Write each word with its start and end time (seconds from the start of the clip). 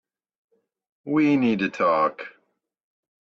We 1.05 1.37
need 1.37 1.59
to 1.59 1.69
talk. 1.69 2.23